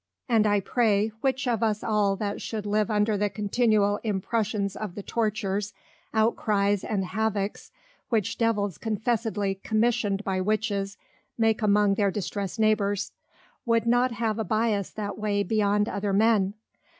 And 0.27 0.47
I 0.47 0.61
pray, 0.61 1.09
which 1.21 1.47
of 1.47 1.61
us 1.61 1.83
all 1.83 2.15
that 2.15 2.41
should 2.41 2.65
live 2.65 2.89
under 2.89 3.17
the 3.17 3.29
continual 3.29 3.99
Impressions 4.03 4.75
of 4.75 4.95
the 4.95 5.03
Tortures, 5.03 5.75
Outcries, 6.11 6.83
and 6.83 7.05
Havocks 7.05 7.71
which 8.09 8.39
Devils 8.39 8.79
confessedly 8.79 9.59
Commissioned 9.63 10.23
by 10.23 10.41
Witches 10.41 10.97
make 11.37 11.61
among 11.61 11.93
their 11.93 12.09
distressed 12.09 12.59
Neighbours, 12.59 13.11
would 13.63 13.85
not 13.85 14.13
have 14.13 14.39
a 14.39 14.43
Biass 14.43 14.91
that 14.95 15.19
way 15.19 15.43
beyond 15.43 15.87
other 15.87 16.13
Men? 16.13 16.55